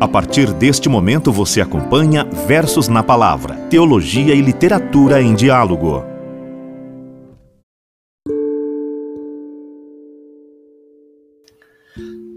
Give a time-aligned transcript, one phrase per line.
[0.00, 6.02] A partir deste momento você acompanha Versos na Palavra, Teologia e Literatura em Diálogo.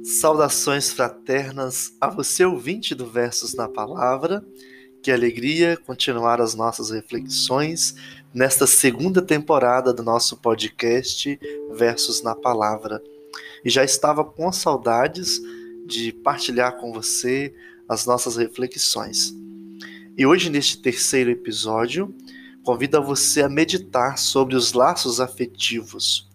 [0.04, 4.44] Saudações fraternas a você, ouvinte do Versos na Palavra.
[5.02, 7.96] Que alegria continuar as nossas reflexões
[8.34, 11.40] nesta segunda temporada do nosso podcast
[11.72, 13.02] Versos na Palavra.
[13.64, 15.40] E já estava com saudades
[15.86, 17.54] de partilhar com você
[17.88, 19.34] as nossas reflexões.
[20.18, 22.14] E hoje, neste terceiro episódio,
[22.64, 26.30] convido a você a meditar sobre os laços afetivos.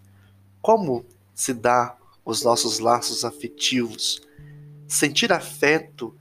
[0.60, 1.04] Como
[1.34, 4.20] se dá os nossos laços afetivos?
[4.86, 6.14] Sentir afeto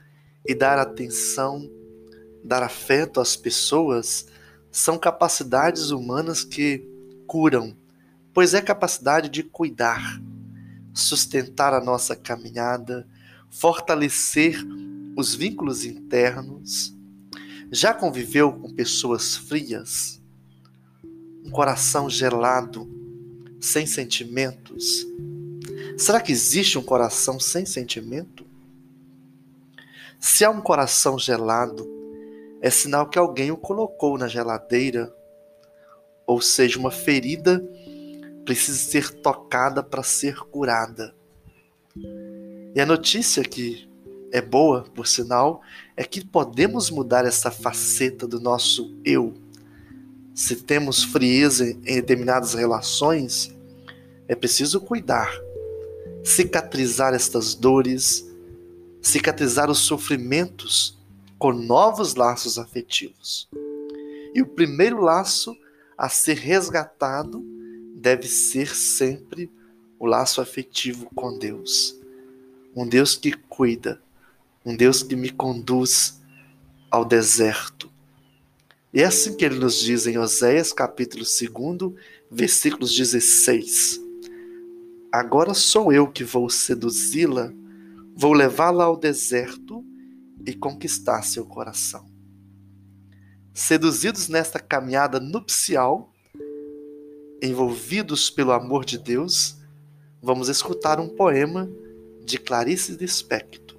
[0.46, 1.70] e dar atenção,
[2.44, 4.28] dar afeto às pessoas
[4.72, 6.88] são capacidades humanas que
[7.26, 7.76] curam,
[8.34, 10.22] pois é capacidade de cuidar,
[10.98, 13.08] sustentar a nossa caminhada,
[13.50, 14.60] fortalecer
[15.16, 16.96] os vínculos internos.
[17.72, 20.22] Já conviveu com pessoas frias?
[21.46, 22.90] Um coração gelado,
[23.60, 25.06] sem sentimentos?
[25.98, 28.46] Será que existe um coração sem sentimento?
[30.20, 31.88] Se há um coração gelado,
[32.62, 35.14] é sinal que alguém o colocou na geladeira,
[36.26, 37.64] ou seja, uma ferida
[38.48, 41.14] precisa ser tocada para ser curada.
[42.74, 43.90] E a notícia que
[44.32, 45.62] é boa, por sinal,
[45.98, 49.34] é que podemos mudar essa faceta do nosso eu.
[50.34, 53.54] Se temos frieza em determinadas relações,
[54.30, 55.30] é preciso cuidar,
[56.24, 58.26] cicatrizar estas dores,
[59.02, 60.98] cicatrizar os sofrimentos
[61.38, 63.50] com novos laços afetivos.
[64.34, 65.54] E o primeiro laço
[65.98, 67.57] a ser resgatado
[67.98, 69.52] deve ser sempre
[70.00, 71.98] o laço afetivo com Deus
[72.78, 74.00] um Deus que cuida,
[74.64, 76.22] um Deus que me conduz
[76.92, 77.92] ao deserto.
[78.94, 81.94] E é assim que ele nos diz em Oséias capítulo 2,
[82.30, 84.00] versículos 16.
[85.12, 87.52] Agora sou eu que vou seduzi-la,
[88.16, 89.84] vou levá-la ao deserto
[90.46, 92.08] e conquistar seu coração.
[93.56, 96.14] Seduzidos nesta caminhada nupcial,
[97.42, 99.58] envolvidos pelo amor de Deus,
[100.22, 101.70] vamos escutar um poema
[102.26, 103.78] de Clarice Lispector.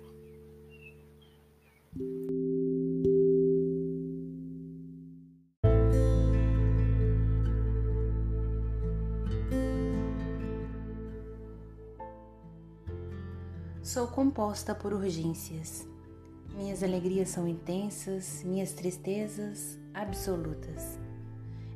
[13.83, 15.87] Sou composta por urgências.
[16.55, 21.08] Minhas alegrias são intensas, minhas tristezas absolutas.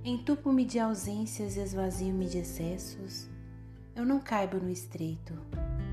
[0.05, 3.31] Entupo-me de ausências e esvazio-me de excessos.
[3.95, 5.33] Eu não caibo no estreito,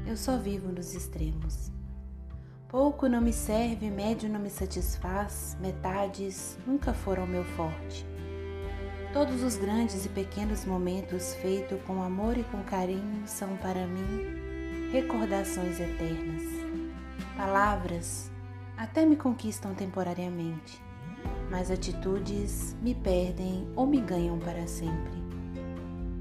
[0.03, 1.71] eu só vivo nos extremos.
[2.67, 8.03] Pouco não me serve, médio não me satisfaz, metades nunca foram meu forte.
[9.13, 14.89] Todos os grandes e pequenos momentos feitos com amor e com carinho são para mim
[14.91, 16.41] recordações eternas.
[17.37, 18.31] Palavras
[18.75, 20.81] até me conquistam temporariamente,
[21.49, 25.19] mas atitudes me perdem ou me ganham para sempre.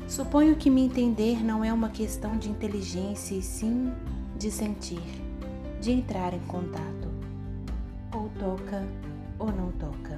[0.07, 3.93] Suponho que me entender não é uma questão de inteligência e sim
[4.39, 5.03] de sentir,
[5.81, 7.09] de entrar em contato.
[8.15, 8.87] Ou toca
[9.39, 10.17] ou não toca.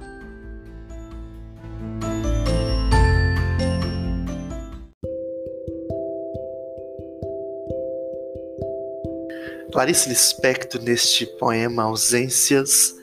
[9.73, 13.00] Clarice Lispector, neste poema Ausências,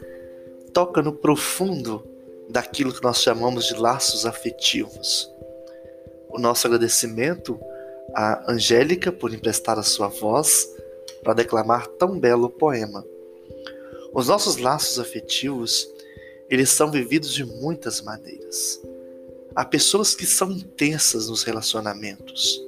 [0.79, 2.07] toca no profundo
[2.49, 5.29] daquilo que nós chamamos de laços afetivos
[6.29, 7.59] o nosso agradecimento
[8.15, 10.69] à Angélica por emprestar a sua voz
[11.25, 13.05] para declamar tão belo poema.
[14.15, 15.93] Os nossos laços afetivos,
[16.49, 18.81] eles são vividos de muitas maneiras.
[19.57, 22.63] Há pessoas que são intensas nos relacionamentos,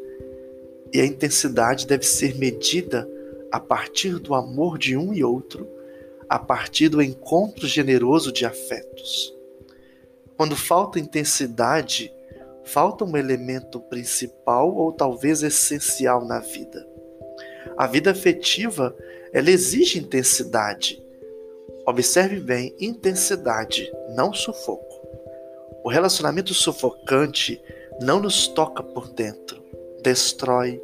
[0.93, 3.09] e a intensidade deve ser medida
[3.53, 5.79] a partir do amor de um e outro,
[6.31, 9.35] a partir do encontro generoso de afetos.
[10.37, 12.11] Quando falta intensidade
[12.65, 16.87] falta um elemento principal ou talvez essencial na vida.
[17.77, 18.95] A vida afetiva,
[19.33, 21.03] ela exige intensidade.
[21.85, 25.01] Observe bem, intensidade, não sufoco.
[25.83, 27.61] O relacionamento sufocante
[28.01, 29.61] não nos toca por dentro,
[30.03, 30.81] destrói,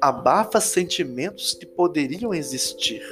[0.00, 3.02] abafa sentimentos que poderiam existir.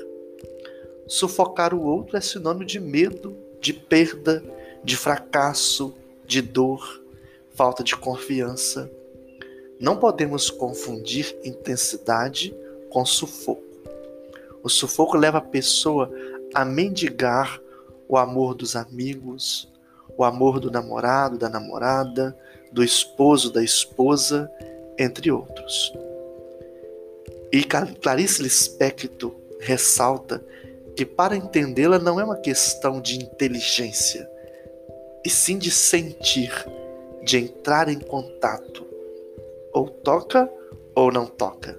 [1.10, 4.44] Sufocar o outro é sinônimo de medo, de perda,
[4.84, 5.92] de fracasso,
[6.24, 7.02] de dor
[7.52, 8.88] falta de confiança.
[9.80, 12.54] Não podemos confundir intensidade
[12.90, 13.60] com sufoco.
[14.62, 16.08] O sufoco leva a pessoa
[16.54, 17.60] a mendigar
[18.08, 19.68] o amor dos amigos,
[20.16, 22.38] o amor do namorado, da namorada,
[22.70, 24.48] do esposo, da esposa,
[24.96, 25.92] entre outros.
[27.50, 30.40] E Clarice Lispector ressalta
[30.96, 34.28] que para entendê-la não é uma questão de inteligência,
[35.24, 36.52] e sim de sentir,
[37.24, 38.86] de entrar em contato.
[39.72, 40.50] Ou toca
[40.94, 41.78] ou não toca.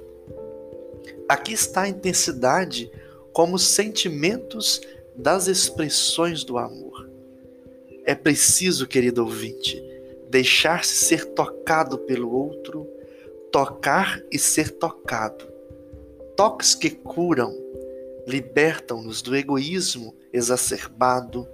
[1.28, 2.92] Aqui está a intensidade
[3.34, 4.82] como sentimentos
[5.16, 7.10] das expressões do amor.
[8.06, 9.82] É preciso, querido ouvinte,
[10.30, 12.88] deixar-se ser tocado pelo outro,
[13.52, 15.46] tocar e ser tocado.
[16.36, 17.56] Toques que curam,
[18.28, 21.48] libertam-nos do egoísmo exacerbado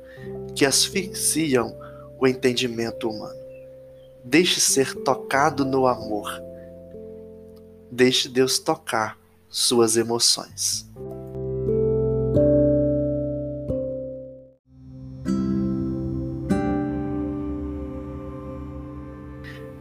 [0.55, 1.75] que asfixiam
[2.19, 3.39] o entendimento humano.
[4.23, 6.29] Deixe ser tocado no amor.
[7.91, 9.17] Deixe Deus tocar
[9.49, 10.85] suas emoções.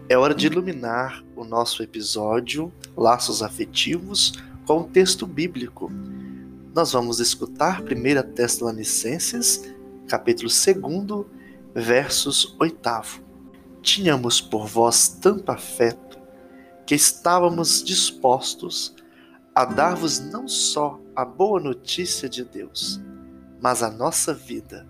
[0.09, 4.35] É hora de iluminar o nosso episódio Laços Afetivos
[4.65, 5.91] com o texto bíblico.
[6.77, 9.63] Nós vamos escutar 1 Tessalonicenses,
[10.07, 11.27] capítulo 2,
[11.75, 13.25] versos 8.
[13.81, 16.19] Tínhamos por vós tanto afeto
[16.87, 18.95] que estávamos dispostos
[19.55, 23.01] a dar-vos não só a boa notícia de Deus,
[23.59, 24.87] mas a nossa vida,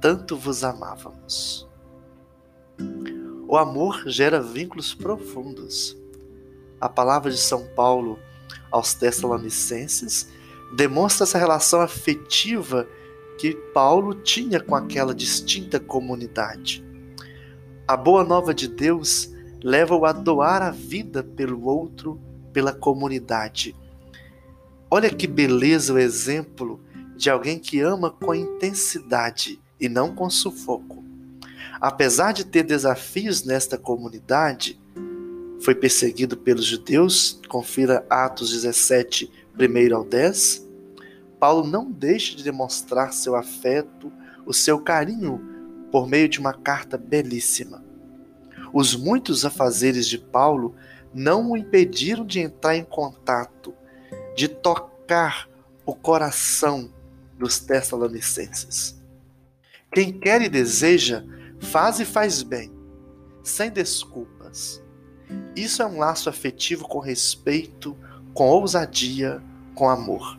[0.00, 1.68] tanto vos amávamos.
[3.48, 5.96] O amor gera vínculos profundos.
[6.80, 8.16] A palavra de São Paulo
[8.70, 10.35] aos Tessalonicenses
[10.74, 12.86] demonstra essa relação afetiva
[13.38, 16.84] que Paulo tinha com aquela distinta comunidade.
[17.86, 19.30] A boa nova de Deus
[19.62, 22.20] leva-o a doar a vida pelo outro,
[22.52, 23.76] pela comunidade.
[24.90, 26.80] Olha que beleza o exemplo
[27.16, 31.04] de alguém que ama com intensidade e não com sufoco.
[31.80, 34.80] Apesar de ter desafios nesta comunidade,
[35.60, 40.66] foi perseguido pelos judeus, confira Atos 17, 1 ao 10.
[41.38, 44.12] Paulo não deixa de demonstrar seu afeto,
[44.44, 45.40] o seu carinho,
[45.90, 47.84] por meio de uma carta belíssima.
[48.72, 50.74] Os muitos afazeres de Paulo
[51.14, 53.74] não o impediram de entrar em contato,
[54.36, 55.48] de tocar
[55.84, 56.92] o coração
[57.38, 59.00] dos Tessalonicenses.
[59.92, 61.24] Quem quer e deseja
[61.60, 62.70] Faz e faz bem,
[63.42, 64.82] sem desculpas.
[65.54, 67.96] Isso é um laço afetivo com respeito,
[68.36, 69.42] com ousadia,
[69.74, 70.38] com amor.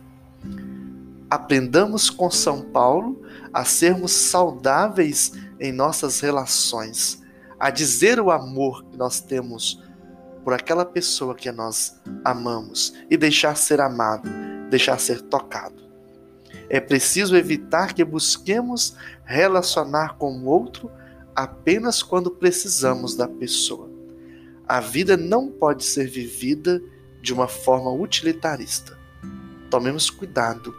[1.28, 3.20] Aprendamos com São Paulo
[3.52, 7.20] a sermos saudáveis em nossas relações,
[7.58, 9.82] a dizer o amor que nós temos
[10.44, 14.30] por aquela pessoa que nós amamos e deixar ser amado,
[14.70, 15.82] deixar ser tocado.
[16.70, 18.94] É preciso evitar que busquemos
[19.24, 20.88] relacionar com o outro
[21.34, 23.90] apenas quando precisamos da pessoa.
[24.68, 26.80] A vida não pode ser vivida
[27.20, 28.98] de uma forma utilitarista.
[29.70, 30.74] Tomemos cuidado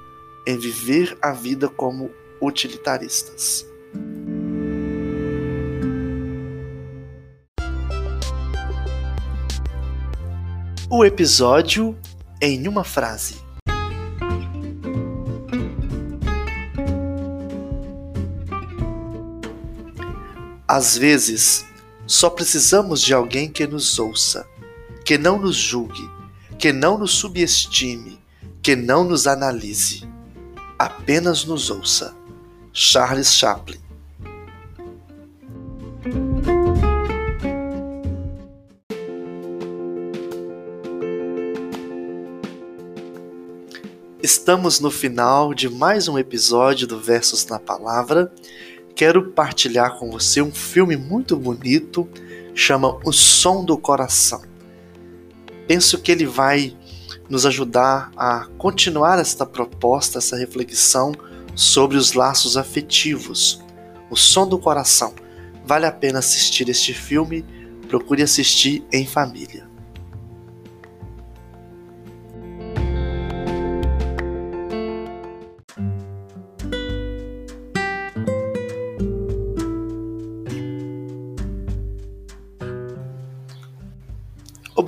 [0.48, 3.66] em viver a vida como utilitaristas.
[10.90, 11.96] O episódio
[12.42, 13.36] em uma frase.
[20.68, 21.66] Às vezes,
[22.08, 24.48] só precisamos de alguém que nos ouça,
[25.06, 26.10] que não nos julgue,
[26.60, 28.20] que não nos subestime,
[28.62, 30.06] que não nos analise.
[30.78, 32.14] Apenas nos ouça.
[32.74, 33.80] Charles Chaplin.
[44.22, 48.32] Estamos no final de mais um episódio do Versos na Palavra
[49.00, 52.06] quero partilhar com você um filme muito bonito,
[52.54, 54.49] chama O Som do Coração.
[55.70, 56.76] Penso que ele vai
[57.30, 61.12] nos ajudar a continuar esta proposta, essa reflexão
[61.54, 63.64] sobre os laços afetivos.
[64.10, 65.14] O Som do Coração.
[65.64, 67.46] Vale a pena assistir este filme,
[67.88, 69.69] procure assistir em família.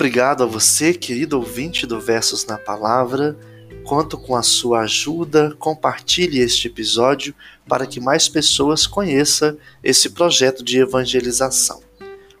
[0.02, 3.38] Obrigado a você, querido ouvinte do Versos na Palavra.
[3.84, 5.54] Conto com a sua ajuda.
[5.60, 7.32] Compartilhe este episódio
[7.68, 11.80] para que mais pessoas conheçam esse projeto de evangelização.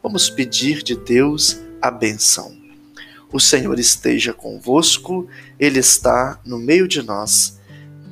[0.02, 2.52] Vamos pedir de Deus a benção.
[3.32, 7.60] O Senhor esteja convosco, Ele está no meio de nós.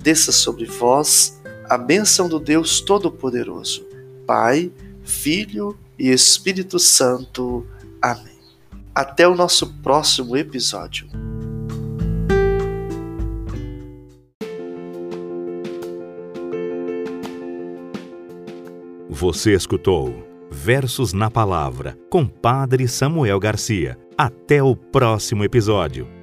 [0.00, 3.84] desça sobre vós a bênção do Deus Todo-Poderoso,
[4.24, 4.70] Pai,
[5.02, 7.66] Filho e Espírito Santo.
[8.00, 8.29] Amém.
[9.00, 11.08] Até o nosso próximo episódio.
[19.08, 20.14] Você escutou
[20.50, 23.98] Versos na Palavra com Padre Samuel Garcia.
[24.18, 26.19] Até o próximo episódio.